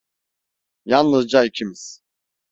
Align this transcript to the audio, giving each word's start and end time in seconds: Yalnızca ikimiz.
Yalnızca 0.85 1.43
ikimiz. 1.43 2.01